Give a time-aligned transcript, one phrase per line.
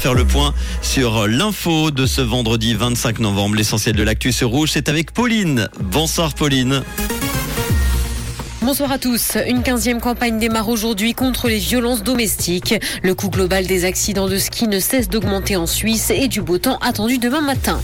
[0.00, 3.56] Faire le point sur l'info de ce vendredi 25 novembre.
[3.56, 5.68] L'essentiel de l'actu rouge, c'est avec Pauline.
[5.80, 6.84] Bonsoir Pauline.
[8.62, 9.36] Bonsoir à tous.
[9.48, 12.76] Une quinzième campagne démarre aujourd'hui contre les violences domestiques.
[13.02, 16.58] Le coût global des accidents de ski ne cesse d'augmenter en Suisse et du beau
[16.58, 17.80] temps attendu demain matin.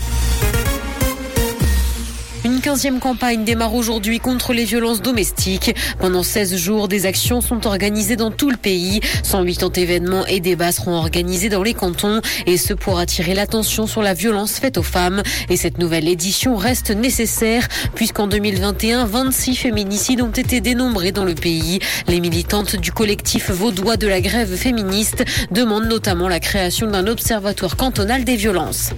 [2.65, 5.75] Une quinzième campagne démarre aujourd'hui contre les violences domestiques.
[5.99, 9.01] Pendant 16 jours, des actions sont organisées dans tout le pays.
[9.21, 14.01] 180 événements et débats seront organisés dans les cantons et ce pour attirer l'attention sur
[14.01, 15.21] la violence faite aux femmes.
[15.47, 21.35] Et cette nouvelle édition reste nécessaire puisqu'en 2021, 26 féminicides ont été dénombrés dans le
[21.35, 21.77] pays.
[22.07, 27.77] Les militantes du collectif vaudois de la grève féministe demandent notamment la création d'un observatoire
[27.77, 28.89] cantonal des violences.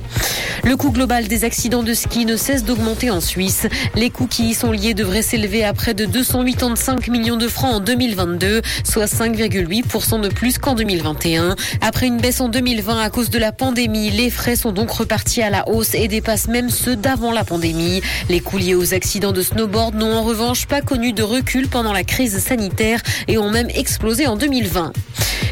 [0.64, 3.57] Le coût global des accidents de ski ne cesse d'augmenter en Suisse.
[3.96, 7.76] Les coûts qui y sont liés devraient s'élever à près de 285 millions de francs
[7.76, 11.56] en 2022, soit 5,8% de plus qu'en 2021.
[11.82, 15.42] Après une baisse en 2020 à cause de la pandémie, les frais sont donc repartis
[15.42, 18.02] à la hausse et dépassent même ceux d'avant la pandémie.
[18.30, 21.94] Les coûts liés aux accidents de snowboard n'ont en revanche pas connu de recul pendant
[21.94, 24.94] la crise sanitaire et ont même explosé en 2020.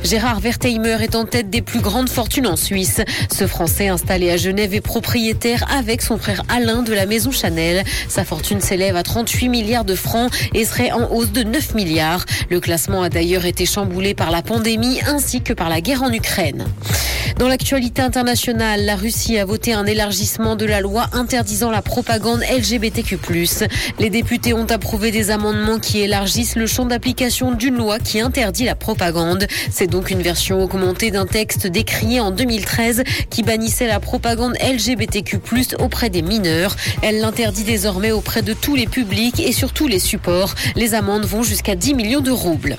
[0.06, 3.02] Gérard Wertheimer est en tête des plus grandes fortunes en Suisse.
[3.36, 7.84] Ce Français installé à Genève est propriétaire avec son frère Alain de la maison Chanel.
[8.08, 12.23] Sa fortune s'élève à 38 milliards de francs et serait en hausse de 9 milliards.
[12.52, 16.14] Le classement a d'ailleurs été chamboulé par la pandémie ainsi que par la guerre en
[16.14, 16.67] Ukraine.
[17.37, 22.41] Dans l'actualité internationale, la Russie a voté un élargissement de la loi interdisant la propagande
[22.41, 23.17] LGBTQ+.
[23.99, 28.63] Les députés ont approuvé des amendements qui élargissent le champ d'application d'une loi qui interdit
[28.65, 29.47] la propagande.
[29.69, 35.39] C'est donc une version augmentée d'un texte décrié en 2013 qui bannissait la propagande LGBTQ+
[35.79, 36.75] auprès des mineurs.
[37.01, 40.55] Elle l'interdit désormais auprès de tous les publics et sur tous les supports.
[40.75, 42.77] Les amendes vont jusqu'à 10 millions de roubles.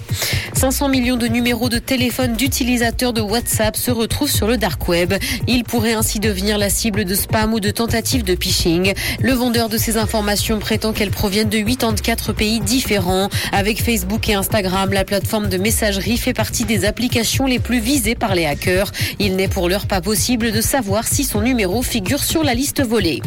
[0.54, 5.14] 500 millions de numéros de téléphone d'utilisateurs de WhatsApp se retrouvent sur le dark web.
[5.46, 8.92] Il pourrait ainsi devenir la cible de spam ou de tentatives de phishing.
[9.22, 13.30] Le vendeur de ces informations prétend qu'elles proviennent de 84 pays différents.
[13.52, 18.14] Avec Facebook et Instagram, la plateforme de messagerie fait partie des applications les plus visées
[18.14, 18.92] par les hackers.
[19.18, 22.82] Il n'est pour l'heure pas possible de savoir si son numéro figure sur la liste
[22.84, 23.22] volée.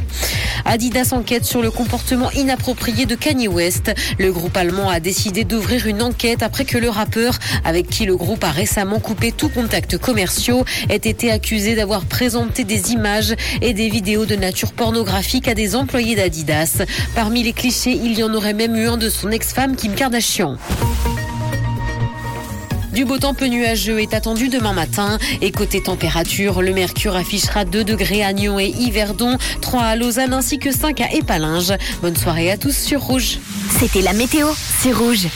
[0.66, 3.92] Adidas enquête sur le comportement inapproprié de Kanye West.
[4.20, 8.16] Le groupe allemand a décidé d'ouvrir une enquête après que le rappeur, avec qui le
[8.16, 13.74] groupe a récemment coupé tout contact commerciaux, ait été accusé d'avoir présenté des images et
[13.74, 16.84] des vidéos de nature pornographique à des employés d'Adidas.
[17.16, 20.58] Parmi les clichés, il y en aurait même eu un de son ex-femme Kim Kardashian.
[22.92, 25.20] Du beau temps peu nuageux est attendu demain matin.
[25.40, 30.34] Et côté température, le mercure affichera 2 degrés à Nyon et Yverdon, 3 à Lausanne
[30.34, 31.72] ainsi que 5 à Épalinges.
[32.02, 33.38] Bonne soirée à tous sur Rouge.
[33.80, 34.48] C'était la météo,
[34.82, 35.30] c'est Rouge.